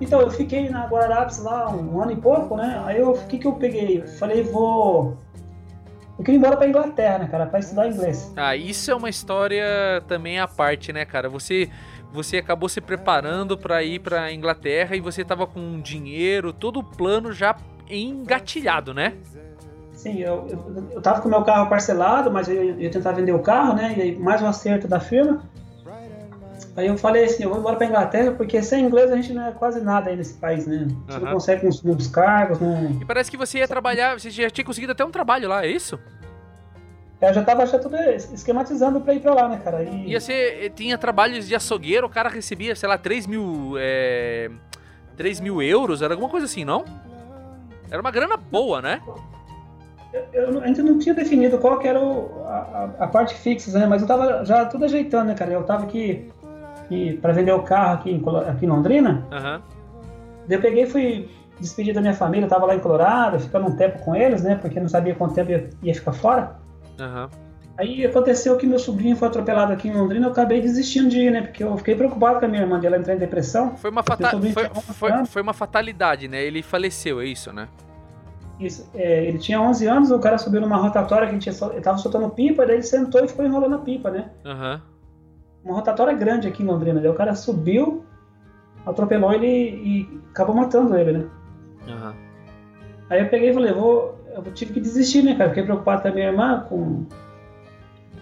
[0.00, 2.80] Então, eu fiquei na Guararapes lá um ano e pouco, né?
[2.84, 4.00] Aí eu, o que que eu peguei?
[4.02, 5.18] Falei, vou.
[6.16, 8.32] Eu queria ir embora pra Inglaterra, né, cara, pra estudar inglês.
[8.36, 9.66] Ah, isso é uma história
[10.06, 11.28] também à parte, né, cara?
[11.28, 11.68] Você
[12.12, 16.84] você acabou se preparando para ir para Inglaterra e você tava com dinheiro, todo o
[16.84, 17.56] plano já
[17.90, 19.14] engatilhado, né?
[19.98, 23.32] Sim, eu, eu, eu tava com meu carro parcelado, mas eu eu ia tentar vender
[23.32, 23.94] o carro, né?
[23.96, 25.42] E aí, mais um acerto da firma.
[26.76, 29.48] Aí eu falei assim, eu vou embora pra Inglaterra, porque sem inglês a gente não
[29.48, 30.76] é quase nada aí nesse país, né?
[30.76, 31.20] A gente Aham.
[31.22, 32.92] não consegue uns, uns cargos, não...
[33.00, 35.68] E parece que você ia trabalhar, você já tinha conseguido até um trabalho lá, é
[35.68, 35.98] isso?
[37.20, 39.82] Eu já tava já tudo esquematizando pra ir pra lá, né, cara?
[39.82, 40.70] E, Ia ser.
[40.70, 43.74] Tinha trabalhos de açougueiro, o cara recebia, sei lá, 3 mil.
[43.76, 44.48] É,
[45.16, 46.84] 3 mil euros, era alguma coisa assim, não?
[47.90, 49.02] Era uma grana boa, né?
[50.32, 52.50] Eu, não- ainda não tinha definido qual que era o- a,
[52.98, 53.86] a- a parte fixa, né?
[53.86, 55.52] Mas eu tava já tudo ajeitando, né, cara?
[55.52, 56.30] Eu tava aqui,
[56.84, 59.26] aqui para vender o carro aqui em, aqui em Londrina.
[60.46, 61.28] Daí eu peguei e fui
[61.60, 64.54] despedir da minha família, eu tava lá em Colorado, ficando um tempo com eles, né?
[64.56, 66.56] Porque não sabia quanto tempo ia, ia ficar fora.
[66.98, 67.28] Aham.
[67.76, 71.30] Aí aconteceu que meu sobrinho foi atropelado aqui em Londrina, eu acabei desistindo de ir,
[71.30, 71.42] né?
[71.42, 73.76] Porque eu fiquei preocupado com a minha irmã, de ela entrar em depressão.
[73.76, 74.52] Foi uma, fata foi,
[74.94, 75.24] foi, tá?
[75.24, 76.42] foi uma fatalidade, né?
[76.42, 77.68] Ele faleceu, é isso, né?
[78.58, 81.80] Isso, é, ele tinha 11 anos, o cara subiu numa rotatória que ele, tinha, ele
[81.80, 84.30] tava soltando pipa, daí ele sentou e ficou enrolando a pipa, né?
[84.44, 84.82] Aham.
[85.64, 87.00] Uma rotatória grande aqui em Londrina.
[87.00, 88.04] Daí o cara subiu,
[88.84, 91.26] atropelou ele e acabou matando ele, né?
[91.88, 92.14] Aham.
[93.10, 95.50] Aí eu peguei e falei, vou, eu tive que desistir, né, cara?
[95.50, 97.06] Fiquei preocupado com a minha irmã, com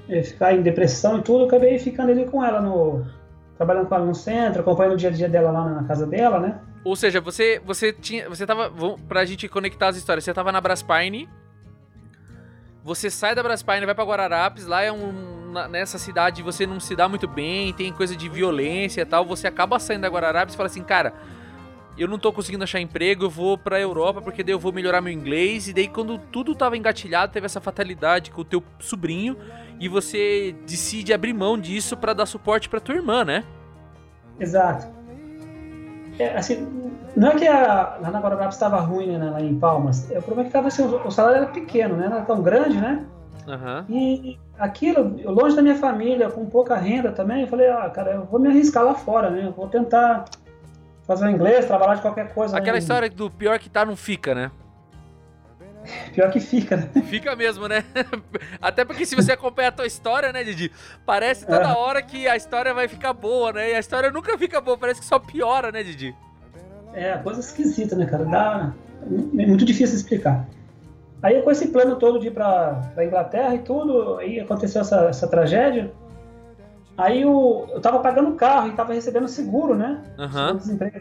[0.09, 1.40] é, ficar em depressão e tudo.
[1.40, 3.05] Eu acabei ficando ali com ela, no,
[3.57, 6.38] trabalhando com ela no centro, acompanhando o dia a dia dela lá na casa dela,
[6.38, 6.61] né?
[6.87, 8.29] Ou seja, você, você tinha.
[8.29, 8.70] Você tava.
[9.09, 11.29] Pra gente conectar as histórias, você tava na Braspine.
[12.85, 15.53] Você sai da Braspine, vai pra Guararapes, lá é um.
[15.68, 19.25] Nessa cidade você não se dá muito bem, tem coisa de violência e tal.
[19.25, 21.12] Você acaba saindo da Guararapes e fala assim, cara,
[21.99, 25.01] eu não tô conseguindo achar emprego, eu vou pra Europa porque daí eu vou melhorar
[25.01, 25.66] meu inglês.
[25.66, 29.37] E daí, quando tudo tava engatilhado, teve essa fatalidade com o teu sobrinho.
[29.81, 33.42] E você decide abrir mão disso pra dar suporte pra tua irmã, né?
[34.38, 34.95] Exato.
[36.18, 36.66] É, assim,
[37.16, 40.11] não é que a, lá na Guararapes estava ruim, né, lá em Palmas.
[40.11, 42.09] É, O problema é que tava, assim, o, salário era pequeno, né?
[42.09, 43.05] Não era tão grande, né?
[43.48, 43.85] Aham.
[43.88, 48.24] E aquilo, longe da minha família, com pouca renda também, eu falei, ah, cara, eu
[48.24, 49.46] vou me arriscar lá fora, né?
[49.46, 50.24] Eu vou tentar
[51.07, 52.57] fazer o inglês, trabalhar de qualquer coisa.
[52.57, 52.79] Aquela né?
[52.79, 54.50] história do pior que tá não fica, né?
[56.14, 56.88] Pior que fica, né?
[57.09, 57.85] Fica mesmo, né?
[58.61, 60.70] Até porque se você acompanha a tua história, né, Didi?
[61.05, 61.72] Parece toda É.
[61.75, 63.70] hora que a história vai ficar boa, né?
[63.70, 66.14] E a história nunca fica boa, parece que só piora, né, Didi?
[66.94, 68.25] É, coisa esquisita, né, cara?
[68.25, 68.72] Dá,
[69.03, 70.46] é muito difícil explicar.
[71.22, 75.07] Aí com esse plano todo de ir pra, pra Inglaterra e tudo, aí aconteceu essa,
[75.09, 75.92] essa tragédia.
[76.96, 80.03] Aí eu, eu tava pagando o carro e tava recebendo seguro, né?
[80.18, 80.31] Aham.
[80.31, 81.01] Seguro-desemprego.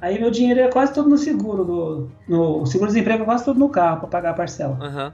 [0.00, 3.60] Aí meu dinheiro ia quase tudo no seguro, do, no o seguro-desemprego é quase tudo
[3.60, 4.78] no carro pra pagar a parcela.
[4.80, 5.12] Aham.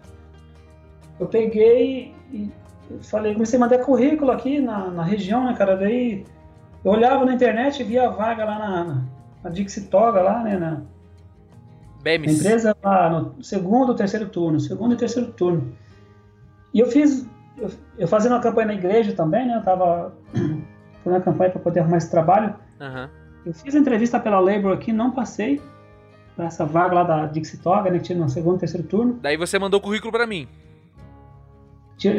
[1.19, 2.53] Eu peguei e
[3.03, 5.77] falei, comecei a mandar currículo aqui na, na região, né, cara?
[5.77, 6.25] Daí
[6.85, 9.03] eu olhava na internet e via a vaga lá na, na,
[9.43, 10.57] na Dixie Toga, lá, né?
[10.57, 10.83] Na, na
[12.03, 12.39] Bemis.
[12.39, 15.73] empresa lá no segundo, terceiro turno, segundo e terceiro turno.
[16.73, 17.27] E eu fiz,
[17.59, 19.57] eu, eu fazendo uma campanha na igreja também, né?
[19.57, 20.15] Eu tava
[21.03, 22.55] fazendo uma campanha para poder arrumar esse trabalho.
[22.81, 23.11] Aham.
[23.47, 25.63] Eu fiz a entrevista pela Labor aqui, não passei
[26.35, 27.99] para essa vaga lá da Dixie Toga, né?
[27.99, 29.21] Que tinha no segundo terceiro turno.
[29.23, 30.49] Daí você mandou o currículo pra mim.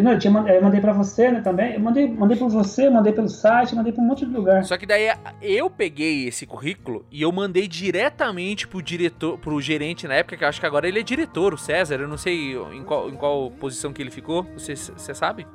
[0.02, 1.76] Não, eu, tinha, eu mandei para você, né, também.
[1.76, 4.64] Eu mandei, mandei para você, mandei pelo site, mandei para um monte de lugar.
[4.64, 5.08] Só que daí
[5.40, 10.44] eu peguei esse currículo e eu mandei diretamente pro diretor, pro gerente na época, que
[10.44, 11.96] eu acho que agora ele é diretor, o César.
[11.96, 14.44] Eu não sei em qual, em qual posição que ele ficou.
[14.58, 15.46] Você, você sabe?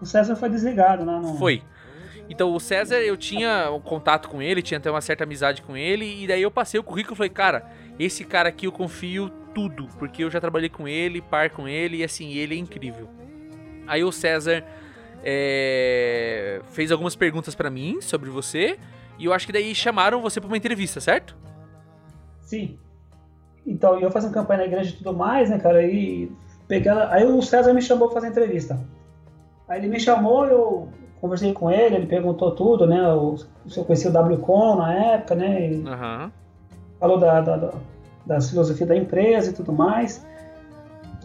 [0.00, 1.34] O César foi desligado lá no.
[1.36, 1.62] Foi.
[2.28, 5.76] Então o César, eu tinha um contato com ele, tinha até uma certa amizade com
[5.76, 9.30] ele, e daí eu passei o currículo e falei, cara, esse cara aqui eu confio
[9.54, 13.08] tudo, porque eu já trabalhei com ele, par com ele, e assim, ele é incrível.
[13.86, 14.62] Aí o César
[15.24, 18.78] é, fez algumas perguntas pra mim sobre você,
[19.18, 21.34] e eu acho que daí chamaram você pra uma entrevista, certo?
[22.42, 22.78] Sim.
[23.66, 25.82] Então, eu fazendo campanha na igreja e tudo mais, né, cara?
[25.82, 26.30] E
[26.66, 27.00] pegando...
[27.10, 28.78] Aí o César me chamou pra fazer entrevista.
[29.68, 30.88] Aí ele me chamou, eu
[31.20, 33.12] conversei com ele, ele perguntou tudo, né?
[33.12, 35.70] O, se eu conhecia o WCOM na época, né?
[35.86, 36.32] Aham.
[36.98, 37.70] falou da, da, da,
[38.26, 40.24] das filosofias da empresa e tudo mais.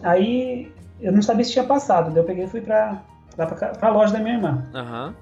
[0.02, 3.02] Aí eu não sabia se tinha passado, daí eu peguei e fui pra,
[3.36, 4.62] lá pra, pra loja da minha irmã.
[4.74, 5.14] Aham.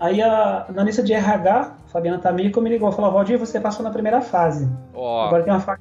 [0.00, 3.90] Aí a analista de RH, Fabiana Tamico, me ligou e falou: Valdir, você passou na
[3.90, 4.68] primeira fase.
[4.92, 5.26] Ó.
[5.26, 5.78] Agora tem uma fa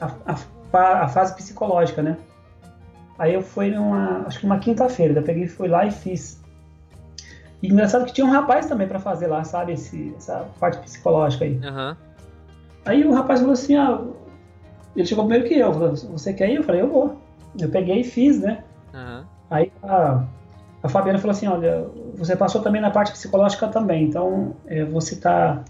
[0.00, 0.36] a, a
[0.74, 2.16] a fase psicológica, né?
[3.18, 6.41] Aí eu fui numa, acho que uma quinta-feira, eu peguei, fui lá e fiz.
[7.62, 9.72] E engraçado que tinha um rapaz também para fazer lá, sabe?
[9.72, 11.60] Esse, essa parte psicológica aí.
[11.62, 11.96] Aham.
[12.84, 14.00] Aí o rapaz falou assim, ah,
[14.96, 16.56] ele chegou primeiro que eu, falou, você quer ir?
[16.56, 17.16] Eu falei, eu vou.
[17.58, 18.64] Eu peguei e fiz, né?
[18.92, 19.24] Aham.
[19.48, 20.24] Aí a,
[20.82, 25.14] a Fabiana falou assim, olha, você passou também na parte psicológica também, então é, você
[25.14, 25.62] está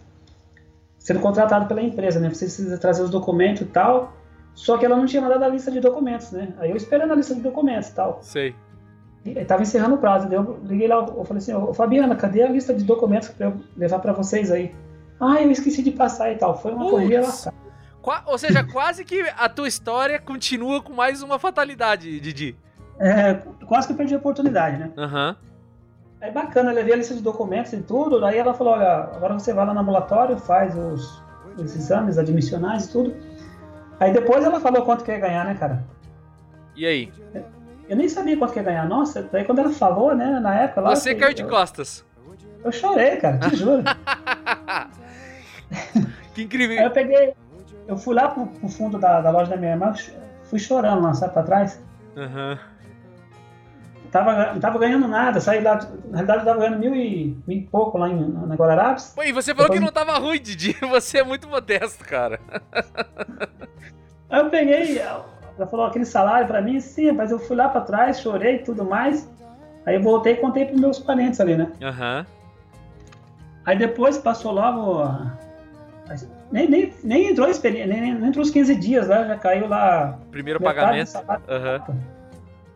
[0.98, 2.30] sendo contratado pela empresa, né?
[2.30, 4.14] Você precisa trazer os documentos e tal.
[4.54, 6.54] Só que ela não tinha mandado a lista de documentos, né?
[6.58, 8.18] Aí eu esperando a lista de documentos e tal.
[8.22, 8.54] Sei.
[9.24, 12.48] E tava encerrando o prazo, eu liguei lá, eu falei assim, ô Fabiana, cadê a
[12.48, 14.74] lista de documentos para eu levar para vocês aí?
[15.20, 16.58] Ah, eu esqueci de passar e tal.
[16.60, 17.52] Foi uma corrida lá.
[18.00, 22.56] Qua- ou seja, quase que a tua história continua com mais uma fatalidade, Didi.
[22.98, 23.34] É,
[23.66, 24.90] quase que eu perdi a oportunidade, né?
[24.98, 25.36] Aham.
[26.20, 29.34] Aí bacana, eu levei a lista de documentos e tudo, daí ela falou, olha, agora
[29.34, 31.22] você vai lá no ambulatório, faz os,
[31.56, 33.16] os exames admissionais e tudo.
[33.98, 35.84] Aí depois ela falou quanto que ia ganhar, né, cara?
[36.76, 37.12] E aí?
[37.88, 38.88] Eu nem sabia quanto que ia ganhar.
[38.88, 40.96] Nossa, daí quando ela falou, né, na época lá...
[40.96, 42.04] Você eu, caiu de eu, costas.
[42.64, 43.82] eu chorei, cara, te juro.
[46.34, 46.76] que Aí incrível.
[46.78, 47.34] eu peguei,
[47.86, 49.92] eu fui lá pro, pro fundo da, da loja da minha irmã,
[50.44, 51.82] fui chorando lá, sabe, pra trás.
[52.16, 52.58] Aham.
[54.10, 55.76] Tava, não tava ganhando nada, saí lá,
[56.10, 59.14] na realidade eu tava ganhando mil e, mil e pouco lá em, na Guararapes.
[59.16, 60.76] Pô, e você falou que não tava ruim, Didi.
[60.90, 62.38] Você é muito modesto, cara.
[64.28, 65.00] Aí eu peguei,
[65.56, 68.58] ela falou aquele salário pra mim, sim, mas eu fui lá pra trás, chorei e
[68.60, 69.28] tudo mais.
[69.84, 71.70] Aí eu voltei e contei pros meus parentes ali, né?
[71.82, 72.26] Aham.
[73.64, 75.04] Aí depois passou logo.
[76.50, 79.68] Nem, nem, nem entrou a experiência, nem, nem, entrou os 15 dias lá, já caiu
[79.68, 80.18] lá.
[80.30, 81.08] Primeiro pagamento.
[81.08, 81.42] salário.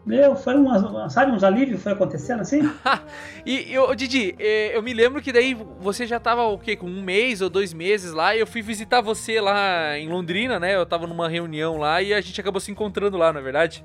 [0.07, 2.61] Meu, foi umas, sabe, uns alívios foi acontecendo assim?
[3.45, 6.87] E, eu, Didi, eh, eu me lembro que daí você já tava, o quê, com
[6.87, 10.75] um mês ou dois meses lá, e eu fui visitar você lá em Londrina, né?
[10.75, 13.85] Eu tava numa reunião lá e a gente acabou se encontrando lá, não é verdade?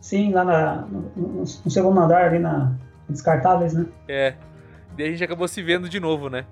[0.00, 2.72] Sim, lá na, no, no- segundo andar ali na
[3.08, 3.86] Descartáveis, né?
[4.08, 4.34] É.
[4.96, 6.44] Daí a gente acabou se vendo de novo, né?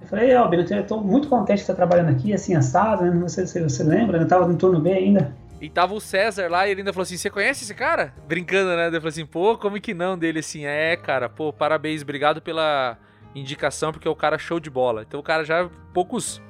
[0.00, 3.10] Eu falei, ó, Bino, eu tô muito contente de estar trabalhando aqui, assim, assado, né?
[3.10, 5.34] Não sei se você lembra, eu tava no turno B ainda.
[5.60, 8.14] E tava o César lá e ele ainda falou assim: Você conhece esse cara?
[8.26, 8.86] Brincando, né?
[8.86, 10.16] Eu falei assim: Pô, como que não?
[10.16, 12.96] Dele assim: É, cara, pô, parabéns, obrigado pela
[13.34, 15.02] indicação, porque o cara é show de bola.
[15.06, 16.40] Então o cara já poucos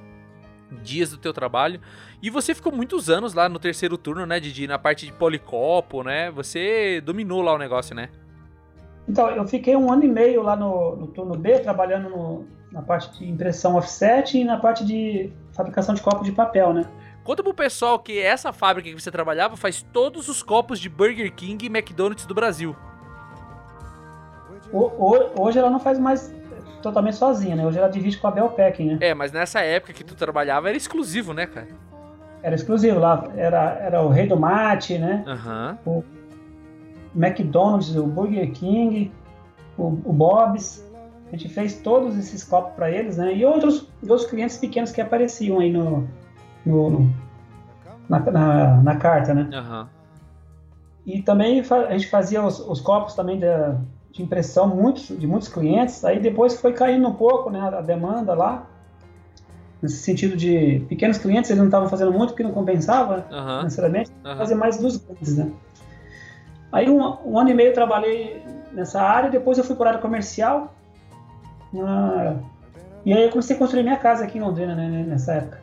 [0.83, 1.81] dias do teu trabalho.
[2.23, 4.67] E você ficou muitos anos lá no terceiro turno, né, Didi?
[4.67, 6.31] Na parte de policopo, né?
[6.33, 8.11] Você dominou lá o negócio, né?
[9.09, 12.83] Então, eu fiquei um ano e meio lá no, no turno B, trabalhando no- na
[12.83, 16.87] parte de impressão offset e na parte de fabricação de copos de papel, né?
[17.29, 21.31] Conta pro pessoal que essa fábrica que você trabalhava faz todos os copos de Burger
[21.31, 22.75] King e McDonald's do Brasil.
[24.73, 26.35] Hoje ela não faz mais
[26.81, 27.67] totalmente sozinha, né?
[27.67, 28.99] Hoje ela divide com a Bell Packing, né?
[29.03, 31.69] É, mas nessa época que tu trabalhava era exclusivo, né, cara?
[32.43, 35.23] Era exclusivo lá, era, era o Rei do Mate, né?
[35.27, 35.79] Aham.
[35.85, 36.03] O
[37.15, 39.13] McDonald's, o Burger King,
[39.77, 40.83] o, o Bob's.
[41.27, 43.35] A gente fez todos esses copos para eles, né?
[43.35, 46.09] E outros, outros clientes pequenos que apareciam aí no,
[46.69, 47.11] no-
[48.09, 49.49] na, na, na carta, né?
[49.53, 49.89] Aham.
[51.07, 53.77] E também a gente fazia os, os copos também da-
[54.11, 56.05] de impressão muitos, de muitos clientes.
[56.05, 58.67] Aí depois foi caindo um pouco né, a demanda lá.
[59.81, 63.59] Nesse sentido de pequenos clientes, eles não estavam fazendo muito porque não compensava Aham.
[63.59, 64.11] financeiramente.
[64.25, 64.37] Aham.
[64.37, 65.51] Fazer mais dos grandes, né?
[66.73, 69.31] Aí um, um ano e meio eu trabalhei nessa área.
[69.31, 70.75] Depois eu fui para área comercial.
[71.77, 72.35] Ah,
[73.05, 75.61] e aí eu comecei a construir minha casa aqui em Londrina né, nessa época.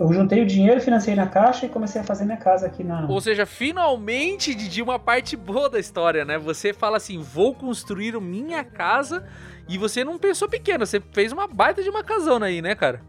[0.00, 3.06] Eu juntei o dinheiro, financei na caixa e comecei a fazer minha casa aqui na...
[3.06, 6.38] Ou seja, finalmente, Didi, uma parte boa da história, né?
[6.38, 9.22] Você fala assim, vou construir minha casa
[9.68, 13.02] e você não pensou pequeno, você fez uma baita de uma casona aí, né, cara?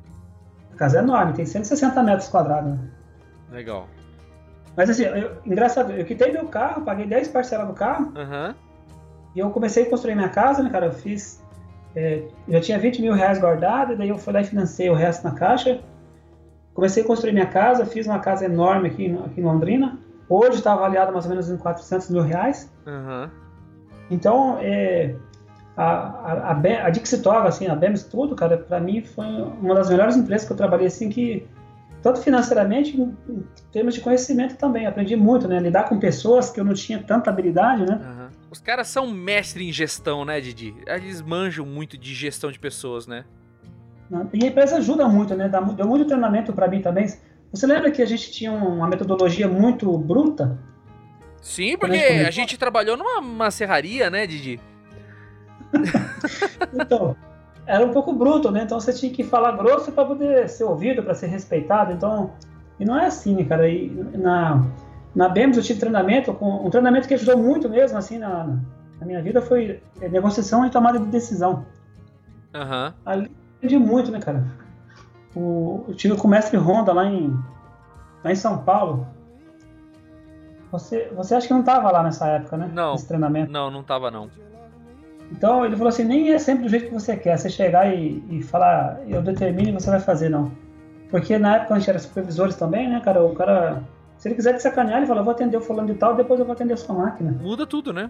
[0.74, 2.72] A casa é enorme, tem 160 metros quadrados.
[2.72, 2.80] né?
[3.50, 3.88] Legal.
[4.76, 8.54] Mas assim, eu- engraçado, eu quitei meu carro, paguei 10 parcelas do carro Aham.
[9.34, 10.88] e eu comecei a construir minha casa, né, cara?
[10.88, 11.42] Eu fiz.
[11.96, 14.94] é, eu já tinha 20 mil reais guardado, daí eu fui lá e financei o
[14.94, 15.82] resto na caixa.
[16.82, 20.00] Comecei a construir minha casa, fiz uma casa enorme aqui, em- aqui em Londrina.
[20.28, 22.74] Hoje está avaliada mais ou menos em 400 mil reais.
[22.88, 23.30] Aham.
[24.10, 25.14] Então, é,
[25.78, 29.24] a, a, a, a Dixitoga, assim, a BEMS tudo, cara, para mim foi
[29.62, 31.48] uma das melhores empresas que eu trabalhei, assim, que
[32.02, 36.60] tanto financeiramente, em, em termos de conhecimento também, aprendi muito, né, lidar com pessoas que
[36.60, 38.30] eu não tinha tanta habilidade, né, Aham.
[38.50, 40.74] Os caras são mestres em gestão, né, Didi?
[40.88, 43.24] Eles manjam muito de gestão de pessoas, né?
[44.34, 47.08] E a empresa ajuda muito, né, dá deu muito treinamento para mim também.
[47.52, 50.58] Você lembra que a gente tinha uma metodologia muito bruta?
[51.42, 54.60] Sim, porque a gente trabalhou numa uma serraria, né, Didi?
[56.74, 57.16] Então,
[57.66, 58.64] era um pouco bruto, né?
[58.64, 61.92] Então você tinha que falar grosso para poder ser ouvido, para ser respeitado.
[61.92, 62.32] Então,
[62.80, 63.68] e não é assim, né, cara.
[63.68, 64.66] E na,
[65.16, 68.58] na BEMS eu tive treinamento, com, um treinamento que ajudou muito mesmo, assim, na,
[69.00, 71.66] na minha vida foi é, negociação e tomada de decisão.
[72.54, 72.94] Aham.
[73.06, 74.44] Ali aprendi muito, né, cara?
[75.36, 77.32] O, eu tive com o mestre Honda lá em,
[78.24, 79.08] lá em São Paulo.
[80.72, 82.72] Você, você acha que não tava lá nessa época, né?
[82.74, 82.94] Não.
[82.94, 83.52] Nesse treinamento.
[83.52, 84.30] Não, não tava não.
[85.32, 87.38] Então ele falou assim, nem é sempre do jeito que você quer.
[87.38, 90.52] Você chegar e, e falar, eu determino e você vai fazer, não.
[91.10, 93.24] Porque na época a gente era supervisores também, né, cara?
[93.24, 93.84] O cara,
[94.18, 96.40] se ele quiser te sacanear, ele fala, eu vou atender o fulano de tal, depois
[96.40, 97.38] eu vou atender a sua máquina.
[97.42, 98.10] Muda tudo, né?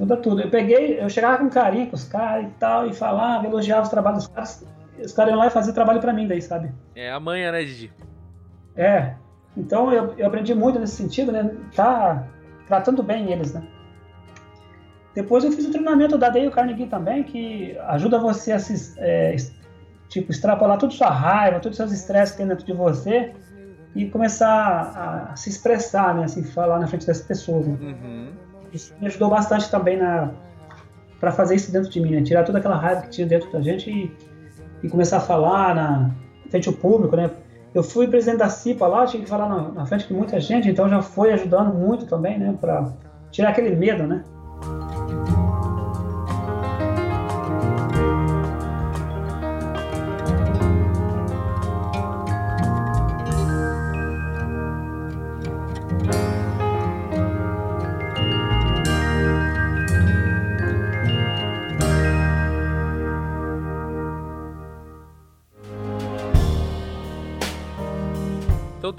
[0.00, 0.40] Muda tudo.
[0.40, 3.90] Eu peguei, eu chegava com carinho com os caras e tal, e falava, elogiava os
[3.90, 4.66] trabalhos dos caras.
[4.98, 6.72] Os caras iam lá e faziam trabalho pra mim daí, sabe?
[6.94, 7.92] É a manha, né, Didi?
[8.74, 9.12] É.
[9.54, 11.54] Então eu, eu aprendi muito nesse sentido, né?
[11.76, 12.26] Tá
[12.66, 13.62] tratando bem eles, né?
[15.14, 19.36] Depois eu fiz o treinamento da Dale Carnegie também, que ajuda você a se, é,
[20.08, 23.34] tipo, extrapolar toda a sua raiva, todos os seus estresses que tem dentro de você
[23.94, 26.24] e começar a, a se expressar, né?
[26.24, 27.66] Assim, falar na frente das pessoas.
[27.66, 27.76] né?
[27.82, 28.49] Uhum.
[28.72, 30.30] Isso me ajudou bastante também na
[31.18, 32.22] para fazer isso dentro de mim, né?
[32.22, 34.10] Tirar toda aquela raiva que tinha dentro da gente e,
[34.82, 36.10] e começar a falar na
[36.48, 37.30] frente ao público, né?
[37.74, 40.68] Eu fui presidente da CIPA lá, tinha que falar na, na frente de muita gente,
[40.68, 42.56] então já foi ajudando muito também, né?
[42.58, 42.90] Para
[43.30, 44.24] tirar aquele medo, né?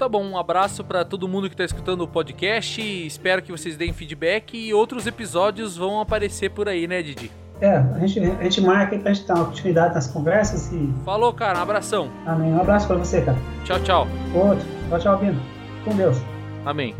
[0.02, 2.80] Tá bom, um abraço pra todo mundo que tá escutando o podcast.
[3.06, 7.30] Espero que vocês deem feedback e outros episódios vão aparecer por aí, né, Didi?
[7.60, 10.92] É, a gente, a gente marca aí pra gente dar uma continuidade nas conversas e.
[11.04, 12.10] Falou, cara, um abração.
[12.26, 12.52] Amém.
[12.52, 13.38] Um abraço pra você, cara.
[13.64, 14.08] Tchau, tchau.
[14.34, 14.66] Outro.
[14.88, 15.40] Tchau, tchau, Bino.
[15.84, 16.18] Com Deus.
[16.66, 16.96] Amém.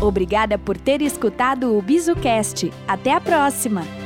[0.00, 2.72] Obrigada por ter escutado o BizuCast.
[2.86, 4.05] Até a próxima!